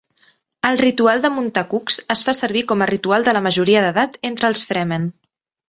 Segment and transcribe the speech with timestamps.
[0.69, 4.21] El ritual de muntar cucs es fa servir com a ritual de la majoria d'edat
[4.33, 5.09] entre els Fremen.